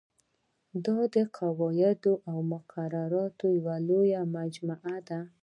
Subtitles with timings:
[0.85, 5.19] دا د قواعدو او مقرراتو یوه لویه مجموعه ده.